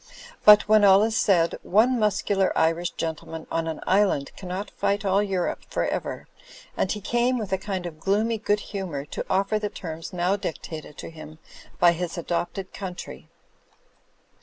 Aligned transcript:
But, 0.43 0.67
when 0.67 0.83
all 0.83 1.03
is 1.03 1.15
said, 1.15 1.59
one 1.61 1.99
muscular 1.99 2.51
Irish 2.57 2.89
gentleman 2.89 3.45
on 3.51 3.67
an 3.67 3.81
island 3.85 4.31
cannot 4.35 4.71
fight 4.71 5.05
all 5.05 5.21
Europe 5.21 5.59
for 5.69 5.85
ever, 5.85 6.27
and 6.75 6.91
he 6.91 6.99
came, 6.99 7.37
with 7.37 7.53
a 7.53 7.59
kind 7.59 7.85
of 7.85 7.99
gloomy 7.99 8.39
good 8.39 8.61
hu 8.71 8.87
mour, 8.87 9.05
to 9.11 9.25
offer 9.29 9.59
the 9.59 9.69
terms 9.69 10.11
now 10.11 10.35
dictated 10.35 10.97
to 10.97 11.11
him 11.11 11.37
by 11.79 11.91
his 11.91 12.17
adopted 12.17 12.73
country. 12.73 13.29